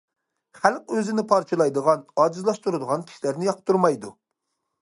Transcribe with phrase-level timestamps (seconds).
[0.59, 4.17] خەلق ئۆزىنى پارچىلايدىغان، ئاجىزلاشتۇرىدىغان كىشىلەرنى ياقتۇرمايدۇ.